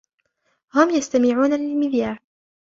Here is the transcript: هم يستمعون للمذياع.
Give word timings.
هم 0.73 0.89
يستمعون 0.89 1.49
للمذياع. 1.53 2.17